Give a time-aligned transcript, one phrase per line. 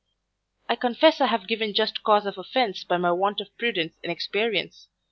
[0.67, 4.11] I confess I have given just cause of offence by my want of prudence and
[4.11, 4.87] experience.